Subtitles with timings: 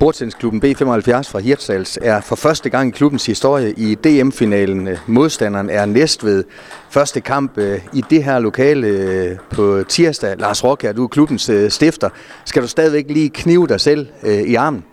[0.00, 4.88] Bordtennisklubben B75 fra Hirtshals er for første gang i klubbens historie i DM-finalen.
[5.06, 6.44] Modstanderen er Næstved.
[6.90, 10.38] Første kamp øh, i det her lokale øh, på tirsdag.
[10.38, 12.08] Lars Rocker, du er klubbens øh, stifter.
[12.44, 14.06] Skal du stadigvæk lige knive dig selv
[14.46, 14.84] i armen?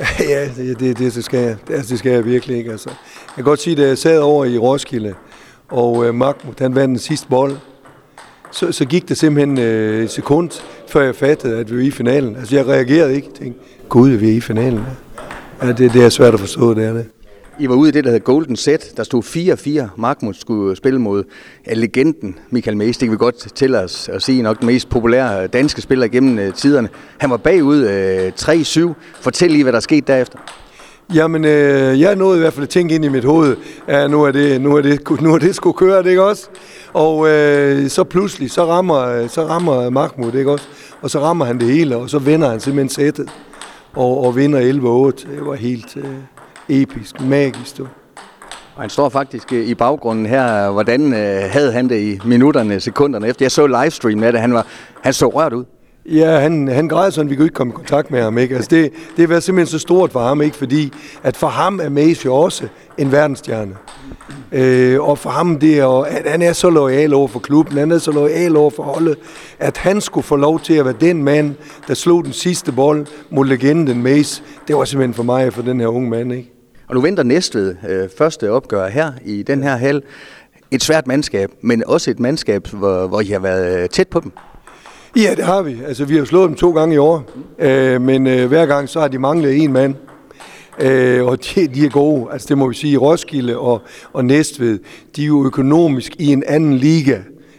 [0.28, 1.56] Ja, det, det, det, skal jeg.
[1.68, 2.70] Det, det skal jeg virkelig ikke.
[2.70, 2.88] Altså.
[2.88, 5.14] Jeg kan godt sige, at jeg sad over i Roskilde,
[5.68, 7.56] og øh, Mahmoud, han vandt den sidste bold,
[8.52, 10.50] så, så gik det simpelthen øh, et sekund,
[10.88, 12.36] før jeg fattede, at vi var i finalen.
[12.36, 13.28] Altså, jeg reagerede ikke.
[13.32, 14.80] Jeg tænkte, gud, vi er i finalen.
[15.62, 17.06] Ja, det, det er svært at forstå, det er det.
[17.58, 18.92] I var ude i det, der hedder Golden Set.
[18.96, 19.22] Der stod
[19.86, 19.90] 4-4.
[19.96, 21.24] Markmund skulle spille mod
[21.66, 22.96] ja, legenden Michael Mæs.
[22.96, 26.08] Det kan vi godt til os at sige nok den mest populære øh, danske spiller
[26.08, 26.88] gennem øh, tiderne.
[27.18, 28.92] Han var bagud øh, 3-7.
[29.20, 30.38] Fortæl lige, hvad der skete derefter.
[31.14, 34.22] Jamen, øh, jeg nåede i hvert fald at tænke ind i mit hoved, at nu
[34.22, 36.48] er det, nu er det, nu er det skulle køre, det ikke også?
[36.92, 40.66] Og øh, så pludselig, så rammer, så rammer Mahmoud, ikke også?
[41.02, 43.30] Og så rammer han det hele, og så vinder han simpelthen sættet.
[43.92, 45.34] Og, og vinder 11-8.
[45.36, 46.04] Det var helt øh,
[46.68, 47.78] episk, magisk.
[47.78, 47.86] Du.
[48.74, 50.70] Og han står faktisk øh, i baggrunden her.
[50.70, 53.44] Hvordan øh, havde han det i minutterne, sekunderne efter?
[53.44, 54.40] Jeg så livestream af det.
[54.40, 54.66] Han, var,
[55.02, 55.64] han så rørt ud.
[56.06, 58.38] Ja, han, han græd sådan, vi kunne ikke komme i kontakt med ham.
[58.38, 58.54] Ikke?
[58.54, 60.56] Altså det, det var simpelthen så stort for ham, ikke?
[60.56, 63.74] fordi at for ham er Mace jo også en verdensstjerne.
[64.52, 67.90] Øh, og for ham, det er, at han er så lojal over for klubben, han
[67.90, 69.18] er så lojal over for holdet,
[69.58, 71.54] at han skulle få lov til at være den mand,
[71.88, 74.42] der slog den sidste bold mod legenden Mace.
[74.68, 76.32] Det var simpelthen for mig for den her unge mand.
[76.32, 76.52] Ikke?
[76.88, 80.02] Og nu venter Næstved øh, første opgør her i den her hal.
[80.70, 84.32] Et svært mandskab, men også et mandskab, hvor, hvor I har været tæt på dem.
[85.16, 85.76] Ja, det har vi.
[85.86, 89.00] Altså, vi har slået dem to gange i år, øh, men øh, hver gang så
[89.00, 89.94] har de manglet en mand.
[90.78, 92.32] Øh, og de, de er gode.
[92.32, 92.96] Altså, det må vi sige.
[92.96, 93.82] Roskilde og,
[94.12, 94.78] og Næstved,
[95.16, 97.18] de er jo økonomisk i en anden liga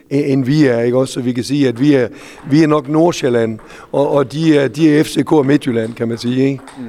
[0.09, 1.13] end vi er, ikke også?
[1.13, 2.07] Så vi kan sige, at vi er,
[2.49, 3.59] vi er nok Nordsjælland,
[3.91, 6.63] og, og de, er, de er FCK og Midtjylland, kan man sige, ikke?
[6.77, 6.83] Mm.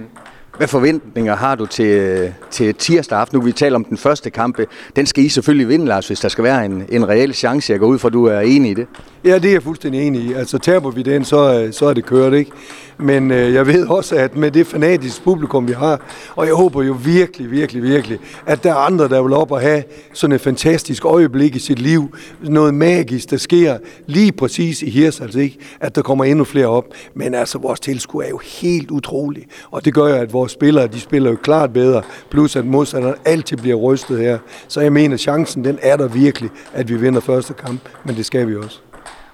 [0.57, 3.39] Hvad forventninger har du til, til tirsdag aften?
[3.39, 4.61] Nu vi taler om den første kamp.
[4.97, 7.73] Den skal I selvfølgelig vinde, Lars, hvis der skal være en, en reel chance.
[7.73, 8.87] Jeg går ud fra, at du er enig i det.
[9.25, 10.33] Ja, det er jeg fuldstændig enig i.
[10.33, 12.51] Altså taber vi den, så, øh, så er det kørt, ikke?
[12.99, 16.01] Men øh, jeg ved også, at med det fanatiske publikum, vi har,
[16.37, 19.61] og jeg håber jo virkelig, virkelig, virkelig, at der er andre, der vil op og
[19.61, 22.17] have sådan et fantastisk øjeblik i sit liv.
[22.43, 25.59] Noget magisk, der sker lige præcis i Hirsals, ikke?
[25.81, 26.85] At der kommer endnu flere op.
[27.15, 29.45] Men altså, vores tilskud er jo helt utrolig.
[29.71, 32.03] Og det gør jo, at vores spillere, de spiller jo klart bedre.
[32.31, 34.39] Plus at modstanderen altid bliver rystet her.
[34.69, 37.81] Så jeg mener, chancen, den er der virkelig, at vi vinder første kamp.
[38.05, 38.84] Men det skal vi også.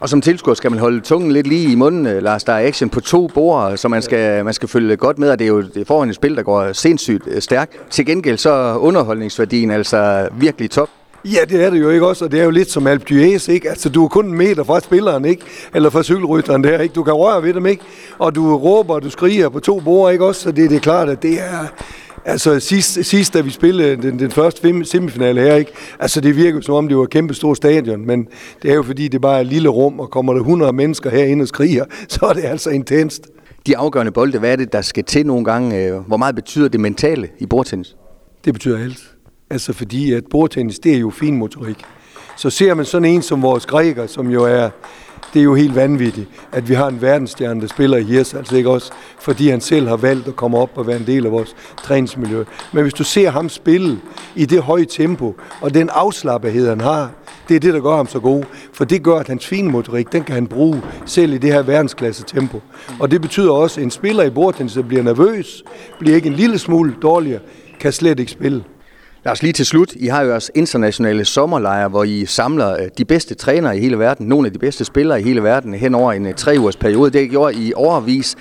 [0.01, 2.45] Og som tilskuer skal man holde tungen lidt lige i munden, øh, Lars.
[2.45, 5.39] Der er action på to bord, så man skal, man skal følge godt med, og
[5.39, 7.91] det er jo det foran et spil, der går sindssygt øh, stærkt.
[7.91, 10.89] Til gengæld så er underholdningsværdien altså virkelig top.
[11.25, 13.49] Ja, det er det jo ikke også, og det er jo lidt som Alp Dues,
[13.49, 13.71] ikke?
[13.71, 15.43] Altså, du er kun en meter fra spilleren, ikke?
[15.75, 16.93] Eller fra cykelrytteren der, ikke?
[16.93, 17.83] Du kan røre ved dem, ikke?
[18.19, 20.41] Og du råber, og du skriger på to bord, ikke også?
[20.41, 21.67] Så det, det er klart, at det er,
[22.25, 25.73] Altså sidst, sidst da vi spillede den, den første semifinale her, ikke?
[25.99, 28.29] altså det virker som om det var et kæmpe stort stadion, men
[28.63, 31.11] det er jo fordi, det bare er et lille rum, og kommer der 100 mennesker
[31.11, 33.27] herinde og skriger, så er det altså intenst.
[33.67, 35.87] De afgørende bolde, hvad er det, der skal til nogle gange?
[35.87, 37.97] Øh, hvor meget betyder det mentale i bordtennis?
[38.45, 39.15] Det betyder alt.
[39.51, 41.77] Altså fordi, at bordtennis, det er jo fin motorik.
[42.37, 44.71] Så ser man sådan en som vores græker, som jo er
[45.35, 48.57] det er jo helt vanvittigt, at vi har en verdensstjerne, der spiller i Hirs, altså
[48.57, 51.33] ikke også, fordi han selv har valgt at komme op og være en del af
[51.33, 52.45] vores træningsmiljø.
[52.73, 53.99] Men hvis du ser ham spille
[54.37, 57.11] i det høje tempo, og den afslappethed, han har,
[57.49, 58.45] det er det, der gør ham så god.
[58.73, 61.63] For det gør, at hans fine motorik, den kan han bruge selv i det her
[61.63, 62.63] verdensklasse tempo.
[63.01, 65.65] Og det betyder også, at en spiller i bordtennis, der bliver nervøs,
[65.99, 67.41] bliver ikke en lille smule dårligere,
[67.81, 68.65] kan slet ikke spille.
[69.25, 69.93] Lad os lige til slut.
[69.93, 73.99] I har jo jeres internationale sommerlejre, hvor I samler øh, de bedste trænere i hele
[73.99, 76.77] verden, nogle af de bedste spillere i hele verden hen over en øh, tre ugers
[76.77, 77.11] periode.
[77.11, 78.37] Det gjorde I overvis.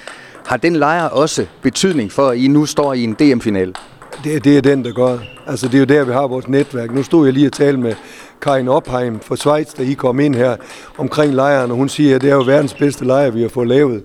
[0.45, 3.75] Har den lejr også betydning for, at I nu står i en DM-final?
[4.23, 5.17] Det, det er den, der gør.
[5.47, 6.93] Altså, det er jo der, vi har vores netværk.
[6.93, 7.95] Nu stod jeg lige og talte med
[8.41, 10.55] Karin Opheim fra Schweiz, da I kom ind her
[10.97, 13.67] omkring lejren, og hun siger, at det er jo verdens bedste lejr, vi har fået
[13.67, 14.03] lavet.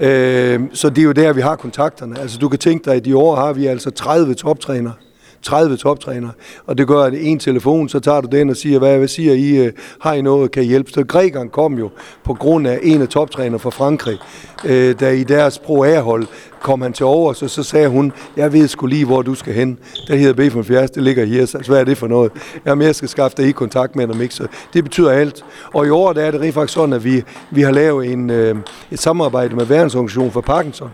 [0.00, 2.20] Øh, så det er jo der, vi har kontakterne.
[2.20, 4.94] Altså, du kan tænke dig, at i år har vi altså 30 toptrænere
[5.42, 6.32] 30 toptrænere,
[6.66, 9.34] og det gør, at en telefon, så tager du den og siger, hvad, hvad siger
[9.34, 10.90] I, øh, har I noget, kan I hjælpe?
[10.90, 11.90] Så grækeren kom jo
[12.24, 14.18] på grund af en af toptrænere fra Frankrig,
[14.64, 16.26] øh, der i deres pro hold
[16.60, 19.54] kom han til over, så, så sagde hun, jeg ved sgu lige, hvor du skal
[19.54, 19.78] hen.
[20.08, 22.32] Der hedder B75, det ligger her, så altså, hvad er det for noget?
[22.66, 24.34] Jamen, jeg skal skaffe dig i kontakt med dem, ikke?
[24.34, 25.44] Så det betyder alt.
[25.74, 28.30] Og i år der er det rent faktisk sådan, at vi, vi har lavet en,
[28.30, 28.56] øh,
[28.90, 30.90] et samarbejde med Verdensorganisationen for Parkinson.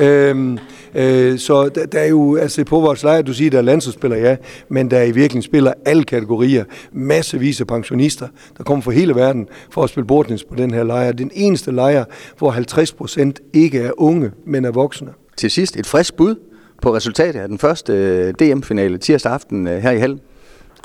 [0.00, 0.58] Øh,
[0.96, 4.20] øh, så der, der er jo, altså på vores lejr, du siger, der er landsholdsspillere,
[4.20, 4.36] ja,
[4.68, 8.28] men der er i virkelig spiller alle kategorier, massevis af pensionister,
[8.58, 11.12] der kommer fra hele verden for at spille bordtennis på den her lejr.
[11.12, 12.04] Den eneste lejr,
[12.38, 15.08] hvor 50 procent ikke er unge, men er voksne.
[15.36, 16.34] Til sidst et frisk bud
[16.82, 20.20] på resultatet af den første øh, DM-finale tirsdag aften øh, her i Hallen.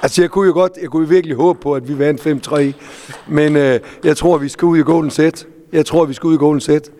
[0.03, 2.73] Altså, jeg kunne jo godt, jeg kunne virkelig håbe på, at vi vandt 5-3,
[3.27, 5.47] men øh, jeg tror, vi skal ud i Golden Set.
[5.73, 6.91] Jeg tror, vi skal ud i Golden Set.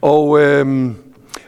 [0.00, 0.90] Og, øh,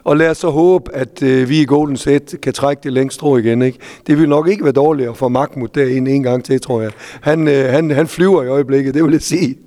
[0.04, 3.14] og lad os så håbe, at øh, vi i Golden Set kan trække det længst
[3.14, 3.62] strå igen.
[3.62, 3.78] Ikke?
[4.06, 6.90] Det vil nok ikke være dårligt at få Mahmoud derinde en gang til, tror jeg.
[7.20, 9.58] Han, øh, han, han flyver i øjeblikket, det vil jeg sige.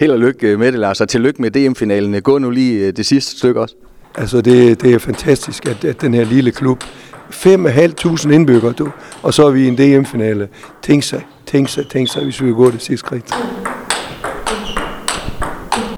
[0.00, 2.22] Held og lykke med det, Lars, og tillykke med DM-finalen.
[2.22, 3.74] Gå nu lige øh, det sidste stykke også.
[4.14, 6.84] Altså, det, det er fantastisk, at, at den her lille klub,
[7.30, 8.90] 5.500 indbyggere, du,
[9.22, 10.48] og så er vi i en DM-finale.
[10.82, 13.34] Tænk sig, tænk sig, tænk sig, hvis vi vil gå det sidste skridt.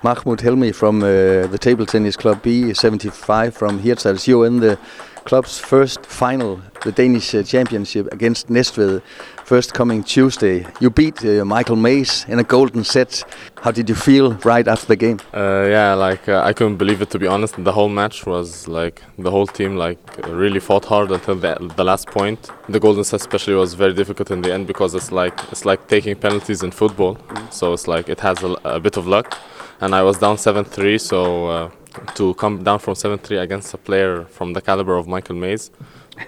[0.04, 4.26] Mahmoud Helmi from uh, the Table Tennis Club B75 from Hirtshals.
[4.26, 4.76] You're in the
[5.24, 9.00] club's first final, the Danish uh, Championship against Næstved,
[9.44, 10.66] first coming Tuesday.
[10.80, 13.24] You beat uh, Michael Mays in a golden set.
[13.62, 15.18] How did you feel right after the game?
[15.34, 17.62] Uh, yeah, like uh, I couldn't believe it to be honest.
[17.62, 21.84] The whole match was like the whole team like really fought hard until the, the
[21.84, 22.50] last point.
[22.68, 25.88] The golden set especially was very difficult in the end because it's like it's like
[25.88, 27.18] taking penalties in football.
[27.50, 29.38] So it's like it has a, a bit of luck,
[29.80, 30.98] and I was down seven three.
[30.98, 31.70] So uh,
[32.14, 35.70] to come down from seven three against a player from the caliber of Michael Mays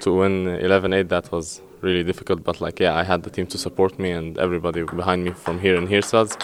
[0.00, 3.58] to win 11-8 that was really difficult but like yeah I had the team to
[3.58, 6.36] support me and everybody behind me from here and here sides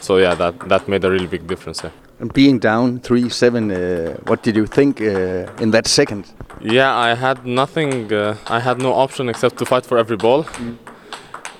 [0.00, 1.92] so yeah that that made a really big difference yeah.
[2.18, 6.24] And being down 3 7, uh, what did you think uh, in that second?
[6.62, 10.44] Yeah, I had nothing, uh, I had no option except to fight for every ball.
[10.44, 10.78] Mm.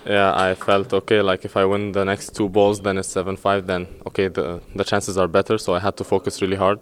[0.07, 3.37] Yeah, I felt okay, like if I win the next two balls, then it's 7
[3.37, 5.59] 5, then okay, the, the chances are better.
[5.59, 6.79] So I had to focus really hard.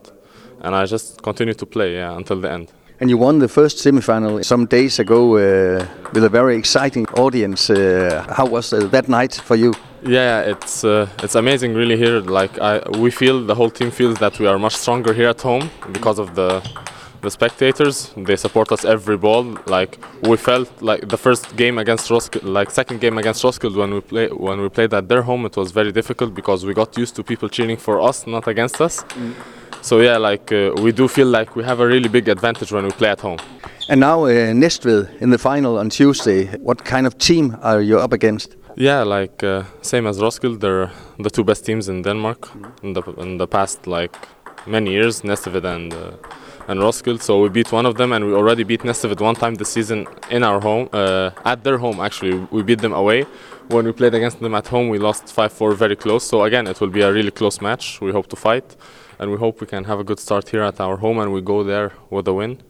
[0.61, 2.71] And I just continued to play yeah, until the end.
[3.01, 7.69] And you won the first semifinal some days ago uh, with a very exciting audience.
[7.69, 9.75] Uh, how was uh, that night for you?
[10.07, 12.21] Yeah, it's uh, it's amazing really here.
[12.21, 15.41] Like I, we feel the whole team feels that we are much stronger here at
[15.41, 16.63] home because of the
[17.23, 18.13] the spectators.
[18.17, 19.59] They support us every ball.
[19.67, 23.93] Like we felt like the first game against Roskilde, like second game against Roskilde when
[23.95, 26.97] we play when we played at their home, it was very difficult because we got
[26.97, 29.03] used to people cheering for us, not against us.
[29.03, 29.35] Mm.
[29.85, 32.85] So yeah, like uh, we do feel like we have a really big advantage when
[32.85, 33.39] we play at home.
[33.91, 34.61] And now uh, in
[35.31, 36.47] the final on Tuesday.
[36.57, 38.57] What kind of team are you up against?
[38.77, 42.49] Yeah, like uh, same as Roskilde, they're the two best teams in Denmark
[42.83, 44.17] in the in the past like
[44.67, 46.13] many years, Næstved and uh,
[46.67, 47.21] and Roskilde.
[47.21, 50.07] So we beat one of them, and we already beat Næstved one time this season
[50.31, 52.47] in our home, uh, at their home actually.
[52.51, 53.27] We beat them away.
[53.69, 56.25] When we played against them at home, we lost 5-4 very close.
[56.27, 58.01] So again, it will be a really close match.
[58.01, 58.77] We hope to fight
[59.19, 61.41] and we hope we can have a good start here at our home and we
[61.41, 62.63] go there with a win.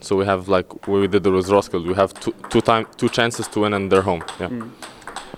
[0.00, 3.48] So we have like we did with Roskilde, we have two two time two chances
[3.48, 4.22] to win in their home.
[4.38, 4.48] Yeah.
[4.48, 4.70] Mm.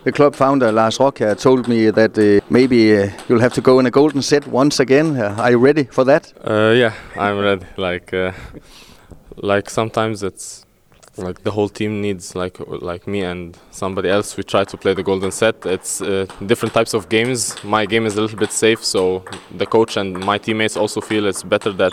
[0.05, 3.79] The club founder Lars Rocker told me that uh, maybe uh, you'll have to go
[3.79, 5.17] in a golden set once again.
[5.17, 6.33] Uh, are you ready for that?
[6.45, 7.67] Uh, yeah, I'm ready.
[7.77, 8.33] Like uh,
[9.37, 10.67] like sometimes it's
[11.17, 14.95] like the whole team needs like like me and somebody else we try to play
[14.95, 15.67] the golden set.
[15.67, 17.63] It's uh, different types of games.
[17.65, 19.25] My game is a little bit safe so
[19.57, 21.93] the coach and my teammates also feel it's better that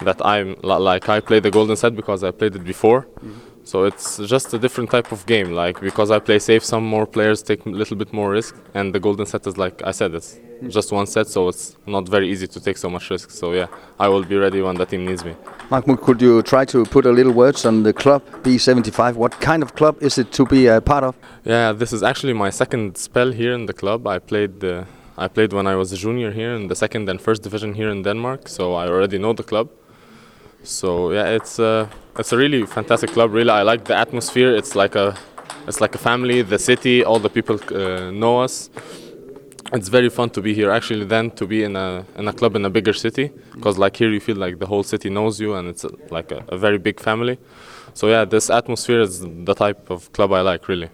[0.00, 3.00] that i'm like i play the golden set because i played it before.
[3.00, 3.47] Mm -hmm.
[3.70, 5.50] So it's just a different type of game.
[5.52, 8.94] Like because I play safe, some more players take a little bit more risk, and
[8.94, 12.30] the golden set is like I said, it's just one set, so it's not very
[12.32, 13.30] easy to take so much risk.
[13.30, 13.66] So yeah,
[14.00, 15.34] I will be ready when the team needs me.
[15.70, 19.16] Mahmoud, could you try to put a little words on the club B75?
[19.16, 21.14] What kind of club is it to be a part of?
[21.44, 24.06] Yeah, this is actually my second spell here in the club.
[24.06, 24.64] I played.
[24.64, 24.84] Uh,
[25.20, 27.90] I played when I was a junior here in the second and first division here
[27.90, 29.68] in Denmark, so I already know the club.
[30.68, 33.32] So yeah, it's uh, it's a really fantastic club.
[33.32, 34.54] Really, I like the atmosphere.
[34.54, 35.16] It's like a
[35.66, 36.42] it's like a family.
[36.42, 38.68] The city, all the people uh, know us.
[39.72, 40.70] It's very fun to be here.
[40.70, 43.96] Actually, then to be in a in a club in a bigger city, because like
[43.96, 46.58] here you feel like the whole city knows you, and it's a, like a, a,
[46.58, 47.38] very big family.
[47.94, 50.90] So yeah, this atmosphere is the type of club I like really.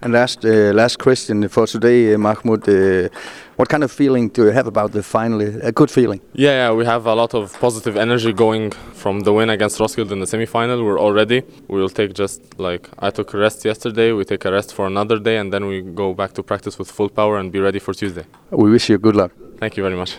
[0.00, 2.66] And last uh, last question for today, uh, Mahmoud.
[2.66, 3.08] Uh,
[3.56, 5.40] what kind of feeling do you have about the final?
[5.62, 6.20] A good feeling?
[6.32, 8.70] Yeah, yeah, we have a lot of positive energy going
[9.02, 10.84] from the win against Roskilde in the semi-final.
[10.84, 11.42] We're already.
[11.68, 14.12] We will take just like I took a rest yesterday.
[14.12, 16.90] We take a rest for another day, and then we go back to practice with
[16.90, 18.24] full power and be ready for Tuesday.
[18.50, 19.32] We wish you good luck.
[19.60, 20.18] Thank you very much.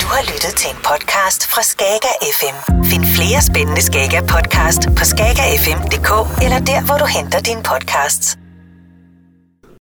[0.00, 2.56] Du har lyttet til en podcast fra Skager FM.
[2.84, 6.10] Find flere spændende Skager podcast på skagerfm.dk
[6.44, 8.38] eller der, hvor du henter dine podcasts.